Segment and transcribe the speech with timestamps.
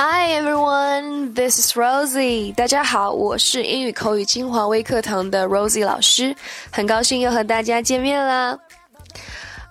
[0.00, 2.54] Hi everyone, this is Rosie.
[2.54, 6.34] 大家好，我是英语口语精华微课堂的 Rosie 老师，
[6.70, 8.58] 很高兴又和大家见面啦。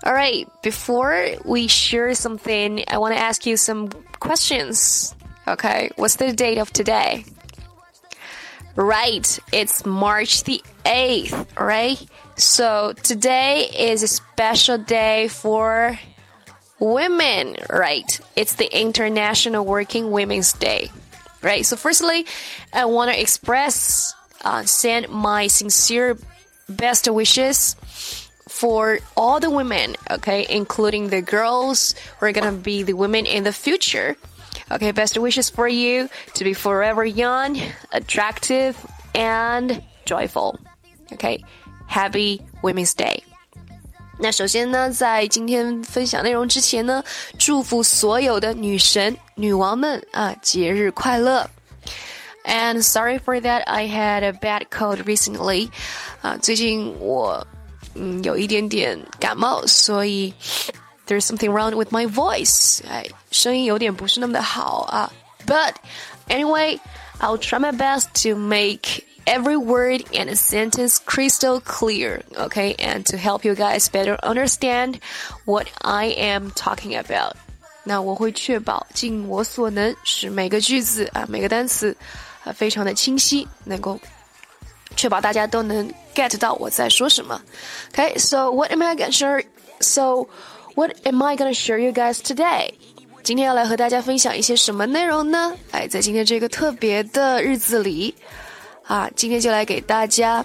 [0.03, 3.89] Alright, before we share something, I want to ask you some
[4.19, 5.11] questions.
[5.45, 7.25] Okay, what's the date of today?
[8.75, 11.97] Right, it's March the 8th, right?
[12.35, 15.97] So today is a special day for
[16.80, 18.20] women, right?
[18.34, 20.90] It's the International Working Women's Day,
[21.42, 21.64] right?
[21.64, 22.26] So, firstly,
[22.72, 26.18] I want to express, uh, send my sincere
[26.68, 27.76] best wishes
[28.48, 33.44] for all the women, okay, including the girls who are gonna be the women in
[33.44, 34.16] the future.
[34.72, 37.60] Okay, best wishes for you to be forever young,
[37.92, 38.76] attractive,
[39.14, 40.58] and joyful.
[41.12, 41.44] Okay,
[41.86, 43.22] happy Women's Day.
[44.19, 47.03] 那首先呢，在今天分享内容之前呢，
[47.37, 51.49] 祝福所有的女神、女王们啊，节日快乐。
[52.45, 55.69] And sorry for that, I had a bad cold recently.
[56.21, 57.45] 啊，最近我
[57.95, 60.33] 嗯有一点点感冒，所以
[61.07, 62.81] there's something wrong with my voice.
[62.87, 65.11] 哎，声音有点不是那么的好啊。
[65.45, 65.73] But
[66.29, 66.79] anyway,
[67.19, 73.17] I'll try my best to make every word and sentence crystal clear, okay, and to
[73.17, 74.99] help you guys better understand
[75.45, 77.33] what I am talking about.
[77.83, 81.95] 那我会确保尽我所能，使每个句子啊，每个单词
[82.43, 83.99] 啊，非常的清晰，能够
[84.95, 87.41] 确保大家都能 get 到我在说什么。
[87.93, 89.43] Okay, so what am I gonna share?
[89.79, 90.27] So
[90.75, 92.73] what am I gonna share you guys today?
[93.22, 95.52] 今天要来和大家分享一些什么内容呢？
[95.72, 98.14] 哎，在今天这个特别的日子里。
[98.84, 100.44] 啊，今天就来给大家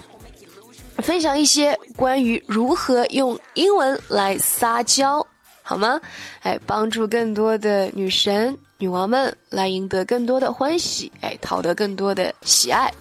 [0.98, 5.26] 分享一些关于如何用英文来撒娇，
[5.62, 6.00] 好吗？
[6.42, 12.92] 哎，帮助更多的女神、女王们来赢得更多的欢喜，哎，讨得更多的喜爱。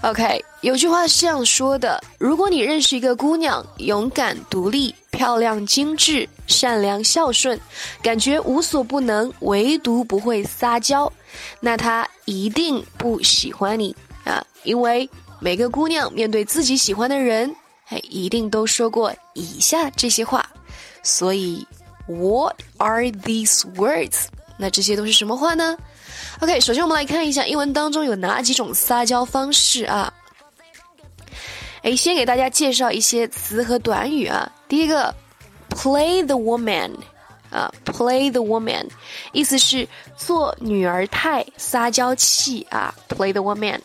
[0.00, 7.58] OK，有句话是这样说的：如果你认识一个姑娘，勇敢、独立、漂亮、精致、善良、孝顺，
[8.02, 11.12] 感觉无所不能，唯独不会撒娇，
[11.60, 13.94] 那他一定不喜欢你。
[14.24, 15.08] 啊，因为
[15.38, 17.54] 每个姑娘面对自己喜欢的人，
[17.88, 20.44] 哎，一定都说过以下这些话。
[21.02, 21.66] 所以
[22.08, 24.26] ，What are these words？
[24.58, 25.76] 那这些都是什么话呢
[26.40, 30.12] ？OK，首先我们来看一下英文当中有哪几种撒娇方式啊？
[31.82, 34.50] 哎，先给大家介绍一些词和短语啊。
[34.66, 35.14] 第一个
[35.76, 36.96] ，play the woman，
[37.50, 38.88] 啊，play the woman，
[39.32, 43.80] 意思是做女儿态、撒娇气啊，play the woman。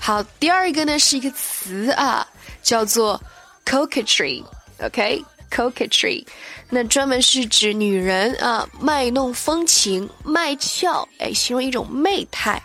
[0.00, 2.26] 好，第二个呢是一个词啊，
[2.62, 3.22] 叫做
[3.64, 6.26] coquetry，OK，coquetry，
[6.68, 12.60] 那专门是指女人啊卖弄风情、卖俏，哎，形容一种媚态。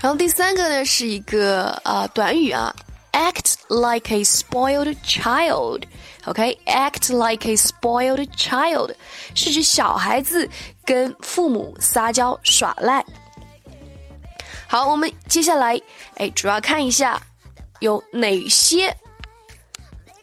[0.00, 2.76] 然后第三个呢是一个啊短语啊
[3.12, 8.94] ，act like a spoiled child，OK，act like a spoiled child
[9.34, 10.48] 是指小孩子
[10.84, 13.04] 跟父母撒娇耍赖。
[14.66, 15.80] 好，我们接下来，
[16.16, 17.20] 哎，主要看一下
[17.80, 18.96] 有哪些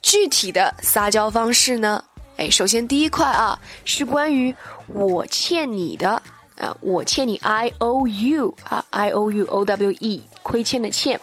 [0.01, 2.03] 具体的撒娇方式呢？
[2.37, 4.53] 哎，首先第一块啊，是关于
[4.87, 6.21] 我欠你的
[6.57, 11.19] 啊，我欠你 I O U 啊，I O U O W E，亏欠的欠。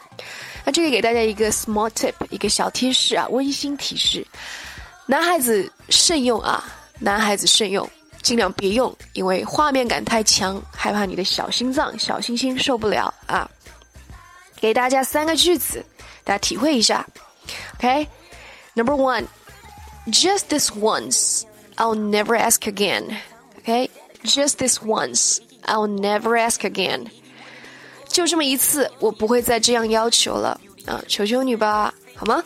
[0.68, 4.26] 那这里给大家一个 small tip，一个小贴士啊，温馨提示，
[5.06, 6.64] 男孩子慎用啊，
[7.00, 7.90] 男孩子慎用。
[8.22, 13.46] 尽量别用，因为画面感太强，害怕你的小心脏、小心心受不了啊！
[14.62, 15.86] 给大家三个句子，
[16.24, 17.06] 大家体会一下。
[17.74, 27.08] OK，Number one，just this once，I'll never ask again。OK，just this once，I'll never ask again。
[28.19, 31.01] 就这么一次，我不会再这样要求了啊！
[31.07, 32.43] 求求你吧，好吗？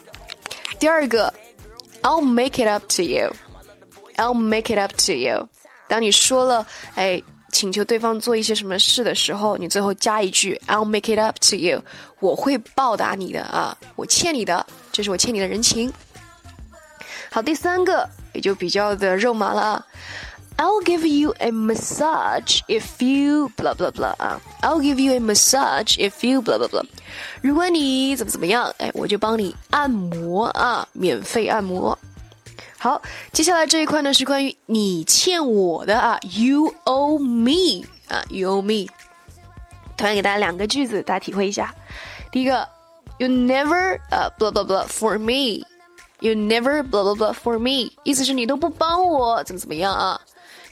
[0.79, 1.33] 第二个
[2.03, 5.49] ，I'll make it up to you，I'll make it up to you。
[5.89, 7.23] 当你说了，哎，
[7.53, 11.83] 请求对方做一些什么事的时候，你最后加一句 "I'll make it up to you"，
[12.21, 15.91] 我会报答你的啊，我欠你的，这是我欠你的人情。
[17.31, 19.83] 好，第三个也就比较的肉麻了
[20.62, 25.98] ，I'll give you a massage if you blah blah blah 啊，I'll give you a massage
[25.98, 26.86] if you blah blah blah，
[27.42, 31.98] 如果你怎么怎么样，哎，我就帮你按摩啊，免费按摩。
[32.80, 33.02] 好，
[33.32, 38.92] 接下来这一块呢是关于你欠我的啊，You owe me 啊，You owe me。
[39.98, 41.74] 同样给大家两个句子，大家体会一下。
[42.32, 42.68] 第一个，
[43.18, 50.22] You never 呃 blah blah blah for me，You never blah blah blah for me，意思是你都不帮我怎么怎么样啊。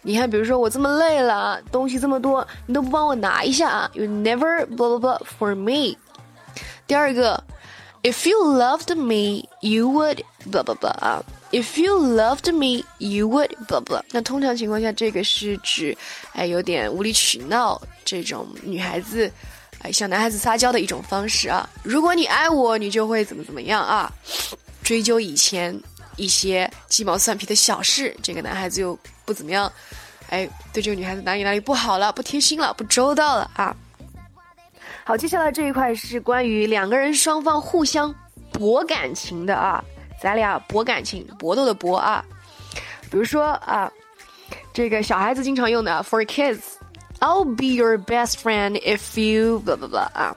[0.03, 5.99] 你看，比如说我这么累了，东西这么多，你都不帮我拿一下啊？You never blah blah blah for me。
[6.87, 7.45] 第二个
[8.03, 11.23] ，If you loved me, you would blah blah blah。
[11.53, 14.03] If you loved me, you would blah blah。
[14.13, 15.97] 那通常情况下，这个是指，
[16.33, 19.31] 哎，有点无理取闹这种女孩子，
[19.83, 21.69] 哎，向男孩子撒娇的一种方式啊。
[21.83, 24.11] 如果你爱我，你就会怎么怎么样啊？
[24.83, 25.79] 追究以前
[26.21, 29.73] 一些鸡毛蒜皮的小事，这个男孩子又不怎么样，
[30.29, 33.75] 哎，对这个女孩子哪里哪里不好了，不贴心了，不周到了啊。
[35.03, 38.15] 好，接下来这一块是关于两个人双方互相
[38.53, 39.83] 博感情的啊。
[40.23, 42.23] 咱俩博感情，搏斗的搏啊，
[43.11, 43.91] 比如说啊，
[44.75, 50.37] 这个小孩子经常用的，for kids，I'll be your best friend if you blah blah blah 啊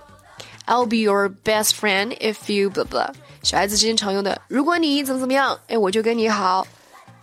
[0.66, 3.12] ，I'll be your best friend if you blah blah，
[3.44, 6.66] 小孩子之间常用的，如果你怎么怎么样，哎，我就跟你好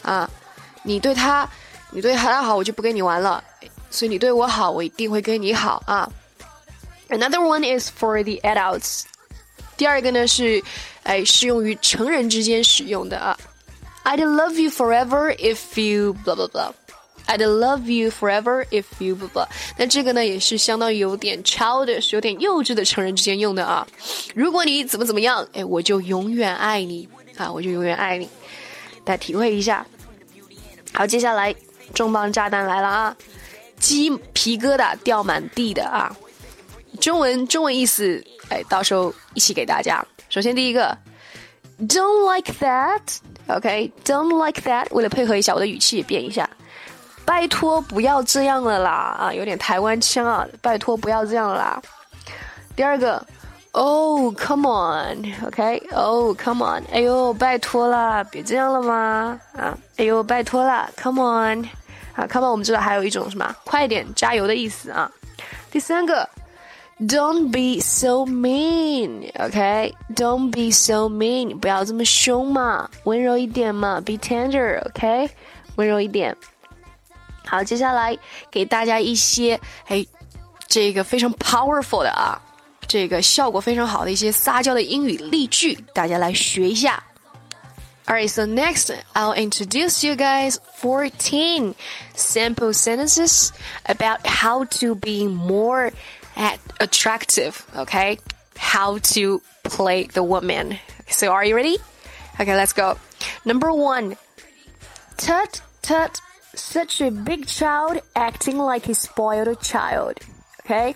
[0.02, 0.31] 啊，
[0.84, 1.49] 你对他，
[1.90, 3.43] 你对他好，我就不跟你玩了，
[3.90, 6.08] 所以你对我好，我一定会跟你好啊。
[7.08, 9.02] Another one is for the adults，
[9.76, 10.62] 第二个呢是。
[11.02, 13.34] 哎，适用于成人之间使用的啊。
[14.05, 16.72] I'd love you forever if you blah blah blah.
[17.31, 19.47] I'd love you forever if you blah blah.
[19.77, 23.87] 那这个呢，也是相当于有点 childish，有点幼稚的成人之间用的啊。
[24.35, 28.29] 如果你怎么怎么样，哎，我就永远爱你啊，我就永远爱你。
[29.05, 29.87] 大家体会一下。
[30.93, 31.55] 好，接下来
[31.94, 33.17] 重磅炸弹来了啊，
[33.79, 36.12] 鸡皮疙瘩掉满地的啊。
[37.00, 40.05] 中文中文意思，哎，到时候一起给大家。
[40.29, 40.99] 首先第一个
[41.79, 44.88] ，Don't like that，OK，Don't like that。
[44.91, 46.50] 为了配合一下，我的语气变一下，
[47.25, 51.81] 拜托不要这样了啦啊，有点台湾腔啊，拜托不要这样啦。
[52.75, 53.25] 第二个
[53.72, 59.40] ，Oh come on，OK，Oh come on，哎呦拜托啦，别这样了吗？
[59.56, 61.64] 啊，哎呦拜托啦，Come on，
[62.14, 65.11] 啊，Come on，我们知道还有一种什么，快点加油的意思啊。
[65.70, 66.28] 第三个。
[67.02, 69.94] Don't be so mean, OK?
[70.14, 75.31] Don't be so mean，不要这么凶嘛，温柔一点嘛，Be tender, OK?
[75.76, 76.37] 温柔一点。
[77.45, 78.18] 好，接下来
[78.50, 80.06] 给大家一些哎，
[80.68, 82.42] 这个非常 powerful 的啊，
[82.88, 87.03] 这个效果非常好的一些撒娇的英语例句，大家来学一下。
[88.07, 91.74] Alright, so next I'll introduce you guys 14
[92.15, 93.50] sample sentences
[93.86, 95.92] about how to be more
[96.80, 98.19] attractive, okay?
[98.57, 100.77] How to play the woman.
[101.07, 101.80] So are you ready?
[102.39, 102.97] Okay, let's go.
[103.44, 104.18] Number one.
[105.18, 106.21] Tut, tut,
[106.53, 110.18] such a big child acting like a spoiled child.
[110.65, 110.95] Okay?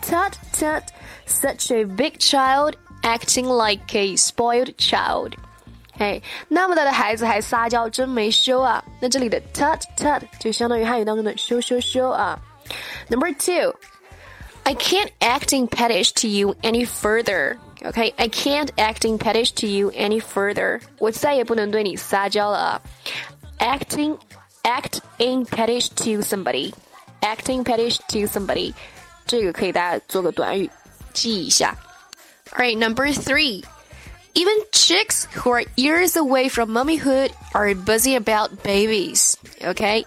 [0.00, 0.92] Tut, tut,
[1.26, 5.34] such a big child acting like a spoiled child.
[5.98, 8.82] 哎，那么大的孩子还撒娇，真没羞啊！
[9.00, 12.38] 那这里的 tut tut 就相当于汉语当中的羞羞羞啊。
[13.08, 13.74] Number two,
[14.64, 17.58] I can't acting pettish to you any further.
[17.82, 20.80] Okay, I can't acting pettish to you any further.
[20.98, 22.80] 我再也不能对你撒娇了啊。
[23.58, 24.18] Acting,
[24.66, 26.72] acting pettish to somebody,
[27.20, 28.74] acting pettish to somebody.
[29.26, 30.70] 这个可以大家做个短语
[31.12, 31.76] 记一下。
[32.52, 33.64] Alright, number three.
[34.34, 39.34] Even chicks who are years away from mommyhood are busy about babies.
[39.62, 40.06] Okay?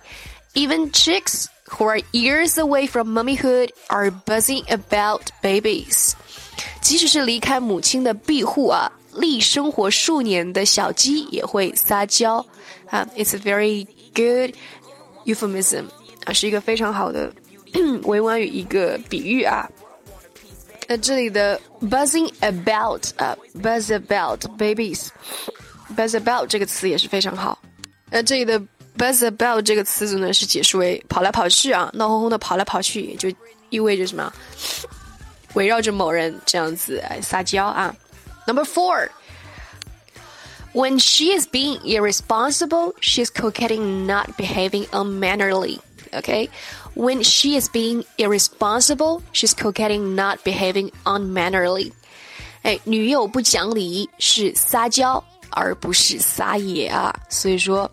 [0.54, 6.14] Even chicks who are years away from mommyhood are buzzing about babies。
[6.82, 12.46] 即使是离开母亲的庇护啊，历生活数年的小鸡也会撒娇
[12.90, 13.08] 啊。
[13.16, 14.56] It's a very good
[15.26, 15.86] euphemism
[16.26, 17.34] 啊，是一个非常好的
[18.04, 19.70] 委婉语一个比喻啊。
[20.88, 27.58] 那这里的 buzzing about 啊，buzz about babies，buzz about 这个词也是非常好。
[28.10, 28.62] 那这里的
[28.98, 33.30] Buzz about 这个词组呢，是解释为跑来跑去啊，闹哄哄的跑来跑去，也就
[33.70, 34.32] 意味着什么？
[35.54, 37.94] 围绕着某人这样子哎撒娇啊。
[38.48, 39.10] Number four.
[40.74, 45.80] When she is being irresponsible, she is coquetting, not behaving unmannerly.
[46.14, 46.50] Okay?
[46.96, 51.92] When she is being irresponsible, she's coquetting, not behaving unmannerly.
[52.64, 57.14] 哎，女友不讲理是撒娇，而不是撒野啊。
[57.30, 57.90] 所以说。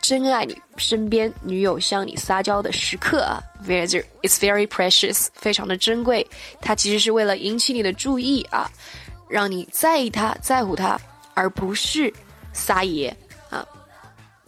[0.00, 6.28] 真爱你身边女友向你撒娇的时刻啊，very it's very precious，非常的珍贵。
[6.60, 8.68] 它其实是为了引起你的注意啊，
[9.30, 11.00] 让你在意她，在乎她，
[11.36, 12.12] 而不是
[12.52, 13.16] 撒野
[13.50, 13.66] 啊。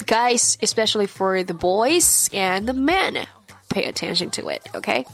[0.06, 3.26] Guys, especially for the boys and the men,
[3.70, 4.62] pay attention to it.
[4.74, 5.04] Okay,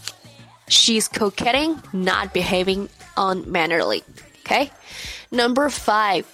[0.69, 4.03] she's coquetting, not behaving unmannerly.
[4.45, 4.71] Okay,
[5.31, 6.27] number five.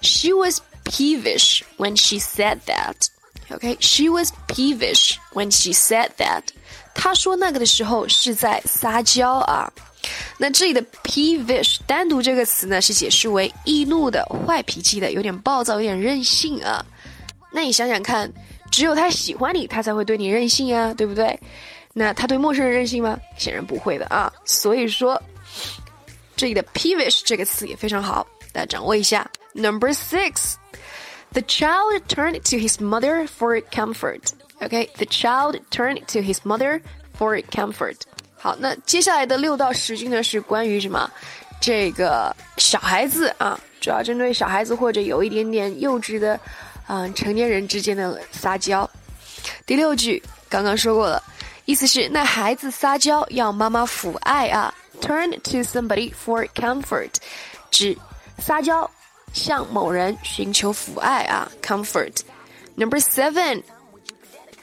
[0.00, 3.10] She was peevish when she said that.
[3.50, 6.52] Okay, she was peevish when she said that.
[6.94, 9.70] 她说那个的时候是在撒娇啊。
[10.37, 16.85] 那这里的 peevish 单独这个词呢，是解释为易怒的、坏脾气的、有点暴躁、有点任性啊。
[17.51, 18.31] 那你想想看，
[18.71, 21.39] 只有他喜欢你，他才会对你任性啊，对不对？
[21.93, 23.17] 那他对陌生人任性吗？
[23.37, 24.31] 显然不会的啊。
[24.45, 25.21] 所以说，
[26.35, 29.29] 这里的 peevish 这个词也非常好，大家掌握一下。
[29.53, 30.55] Number six。
[31.33, 34.33] The child turned to his mother for comfort.
[34.61, 36.79] Okay, the child turned to his mother
[37.17, 38.01] for comfort.
[38.43, 41.09] 好，那接下来的六到十句呢是关于什么？
[41.61, 46.37] 这个小孩子啊，主要针对小孩子或者有一点点幼稚的，
[46.89, 48.89] 嗯，成年人之间的撒娇。
[49.65, 51.23] 第六句刚刚说过了，
[51.63, 54.73] 意思是那孩子撒娇要妈妈抚爱啊。
[54.99, 57.11] Turn to somebody for comfort，
[57.71, 57.97] 指
[58.39, 58.91] 撒娇。
[59.31, 62.17] 向某人寻求抚爱啊，comfort。
[62.75, 63.63] Number seven,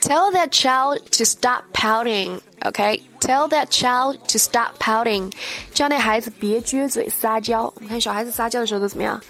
[0.02, 2.40] tell that child to stop pouting.
[2.62, 5.32] Okay, tell that child to stop pouting.
[5.74, 7.72] 叫那孩子别撅嘴撒娇。
[7.76, 9.22] 我们看小孩子撒娇的时候都怎么样？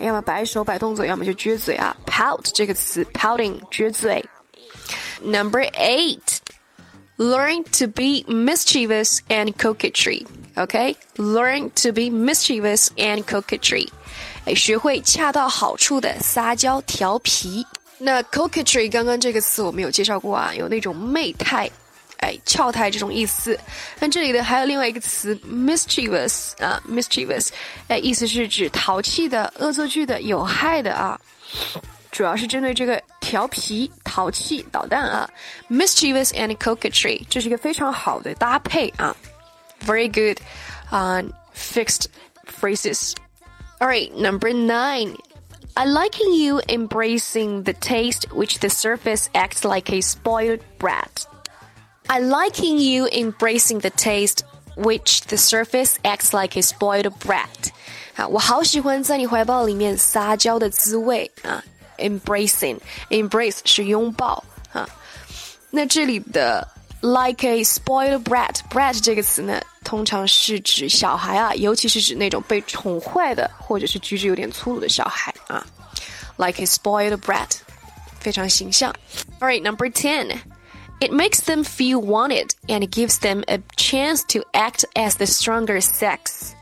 [0.00, 1.96] 要么摆手摆动作，要么就撅嘴啊。
[2.06, 4.24] Pout 这个词，pouting 撅嘴。
[5.22, 6.38] Number eight,
[7.16, 10.26] learn to be mischievous and coquetry.
[10.56, 13.88] Okay, learn to be mischievous and coquetry.
[14.44, 17.66] 哎，学会恰到好处的撒娇调皮。
[17.99, 21.69] 那 coquetry 刚刚这个词我们有介绍过啊，有那种媚态，
[22.21, 23.59] 哎，俏态这种意思。
[23.99, 27.49] 那这里的还有另外一个词 mischievous 啊，mischievous，
[27.89, 31.19] 哎，意思是指淘气的、恶作剧的、有害的啊。
[32.11, 35.29] 主要是针对这个调皮、淘气、捣蛋啊。
[35.69, 39.15] mischievous and coquetry，这是一个非常好的搭配啊。
[39.85, 40.39] Very good
[40.91, 42.05] on fixed
[42.59, 43.13] phrases.
[43.79, 45.15] All right, number nine.
[45.78, 51.26] I liken you embracing the taste which the surface acts like a spoiled brat.
[52.06, 54.44] I liken you embracing the taste
[54.76, 57.72] which the surface acts like a spoiled brat.
[58.16, 61.62] 啊，我好喜欢在你怀抱里面撒娇的滋味啊！
[61.98, 64.88] Embracing，embrace 是拥抱啊。
[65.70, 66.66] 那这里的
[67.00, 75.64] like a spoiled brat，brat 这个词呢，通常是指小孩啊，尤其是指那种被宠坏的，或者是举止有点粗鲁的小孩 啊。
[76.36, 77.58] Like a spoiled brat，
[78.20, 78.94] 非常形象。
[79.40, 80.40] All right, number ten.
[81.00, 85.80] It makes them feel wanted and gives them a chance to act as the stronger
[85.80, 86.54] sex.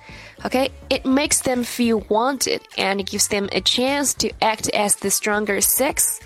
[0.44, 5.10] Okay, it makes them feel wanted and gives them a chance to act as the
[5.10, 6.18] stronger sex.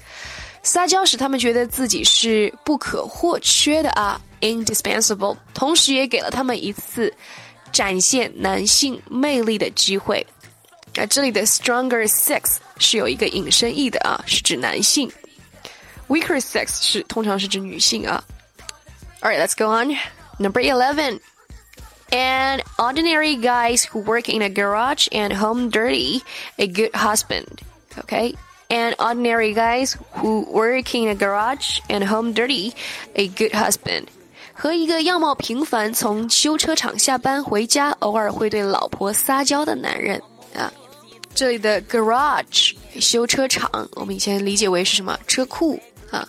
[0.62, 7.12] 撒娇使他们觉得自己是不可或缺的啊，indispensable，同时也给了他们一次
[7.70, 10.26] 展现男性魅力的机会。
[10.96, 15.08] 啊，这里的 stronger sex 是有一个引申义的啊，是指男性；
[16.08, 18.22] weaker sex 是通常是指女性啊。
[19.20, 19.96] All right, let's go on.
[20.38, 21.20] Number eleven.
[22.10, 26.22] And ordinary guys who work in a garage and home dirty,
[26.56, 27.46] a good husband.
[27.98, 28.34] Okay,
[28.68, 32.74] and ordinary guys who work in a garage and home dirty,
[33.14, 34.04] a good husband.
[34.54, 40.22] 和一个样貌平凡，从修车厂下班回家，偶尔会对老婆撒娇的男人
[40.54, 40.72] 啊。
[41.34, 45.78] 这里的 garage 修车厂，我们以前理解为是什么车库
[46.10, 46.26] 啊。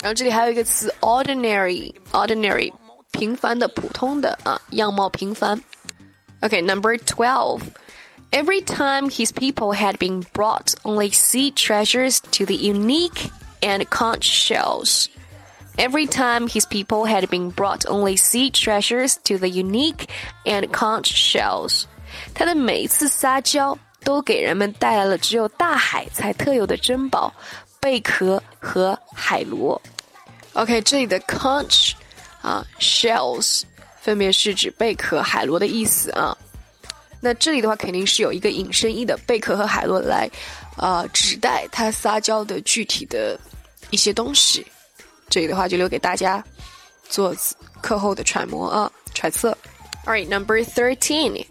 [0.00, 2.72] 然后这里还有一个词 ordinary，ordinary
[3.10, 5.60] 平凡的、普通的啊，样貌平凡。
[6.40, 13.30] Okay，number twelve。Every time his people had been brought only sea treasures to the unique
[13.60, 15.06] and conch shells.
[15.76, 20.08] Every time his people had been brought only sea treasures to the unique
[20.44, 21.84] and conch shells.
[22.34, 27.33] 他的每一次撒娇 都给人们带来了只有大海才特有的珍宝——
[27.79, 29.81] 贝壳和海螺。
[30.53, 31.93] OK，这里的 conch
[32.41, 33.63] 啊，shells
[34.01, 36.35] 分别是指贝壳、海螺的意思啊。
[37.21, 40.29] 那这里的话，肯定是有一个引申义的贝壳和海螺来，
[40.77, 43.37] 呃，指代他撒娇的具体的
[43.89, 44.65] 一些东西。
[45.29, 46.43] 这里的话就留给大家
[47.09, 47.35] 做
[47.81, 49.51] 课后的揣摩啊，揣测。
[50.05, 51.45] All right, number thirteen.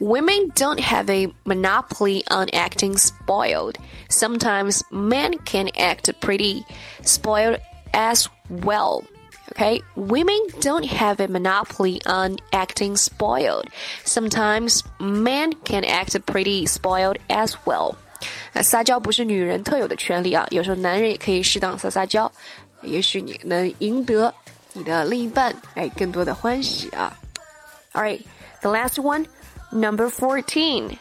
[0.00, 3.78] Women don't have a monopoly on acting spoiled.
[4.10, 6.64] Sometimes men can act pretty
[7.02, 7.58] spoiled
[7.92, 9.04] as well.
[9.52, 13.64] Okay, women don't have a monopoly on acting spoiled.
[14.04, 17.94] Sometimes men can act pretty spoiled as well.
[18.52, 22.30] 那撒娇不是女人特有的权利啊，有时候男人也可以适当撒撒娇，
[22.82, 24.34] 也许你能赢得
[24.74, 27.16] 你的另一半哎更多的欢喜啊。
[27.94, 28.20] All right,
[28.60, 29.24] the last one,
[29.72, 30.98] number fourteen.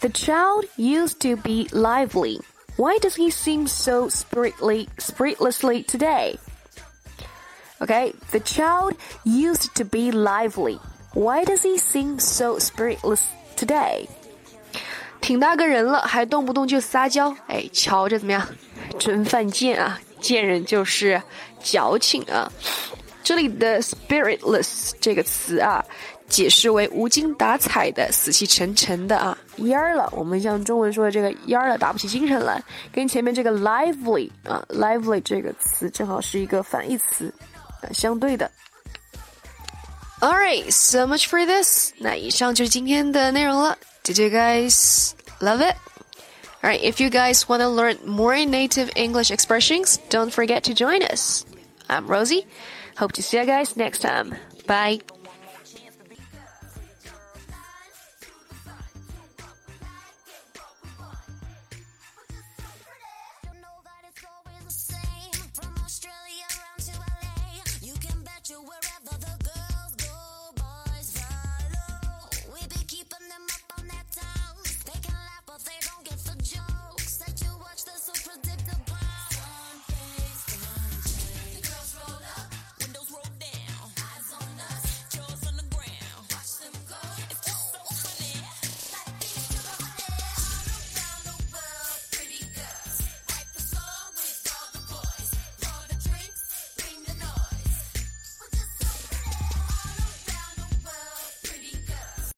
[0.00, 2.40] The child used to be lively.
[2.76, 6.38] Why does he seem so spiritly, spiritlessly today?
[7.80, 10.78] Okay, the child used to be lively.
[11.14, 13.22] Why does he seem so spiritless
[13.56, 14.08] today?
[15.20, 18.46] 挺大个人了，还动不动就撒娇，哎，瞧着怎么样？
[18.98, 20.00] 真犯贱啊！
[20.20, 21.20] 贱人就是
[21.60, 22.50] 矫情啊。
[23.24, 25.84] 这里的 spiritless 这个词啊，
[26.28, 30.08] 解释为无精打采的、死气沉沉的啊，蔫儿了。
[30.14, 37.32] 我们像中文说的这个蔫儿了，打不起精神来，跟前面这个 lively 啊，lively 这个词正好是一个反义词，
[37.82, 38.50] 啊，相对的。
[40.20, 41.92] Alright, so much for this.
[41.98, 43.78] 那以上就是今天的内容了。
[44.04, 45.76] Did you guys love it?
[46.60, 51.02] Alright, if you guys want to learn more native English expressions, don't forget to join
[51.02, 51.44] us.
[51.86, 52.46] I'm Rosie.
[52.96, 54.34] Hope to see you guys next time.
[54.66, 55.11] Bye.